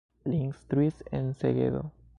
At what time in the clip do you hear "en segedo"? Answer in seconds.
1.19-1.85